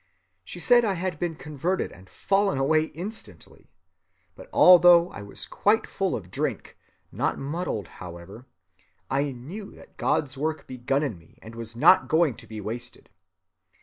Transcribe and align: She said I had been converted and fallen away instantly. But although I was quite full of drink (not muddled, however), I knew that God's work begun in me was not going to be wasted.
She 0.43 0.59
said 0.59 0.83
I 0.83 0.95
had 0.95 1.19
been 1.19 1.35
converted 1.35 1.91
and 1.91 2.09
fallen 2.09 2.57
away 2.57 2.85
instantly. 2.85 3.69
But 4.35 4.49
although 4.51 5.11
I 5.11 5.21
was 5.21 5.45
quite 5.45 5.85
full 5.85 6.15
of 6.15 6.31
drink 6.31 6.75
(not 7.11 7.37
muddled, 7.37 7.87
however), 8.01 8.47
I 9.11 9.31
knew 9.31 9.73
that 9.75 9.97
God's 9.97 10.35
work 10.39 10.65
begun 10.65 11.03
in 11.03 11.19
me 11.19 11.37
was 11.53 11.75
not 11.75 12.07
going 12.07 12.33
to 12.37 12.47
be 12.47 12.59
wasted. 12.59 13.11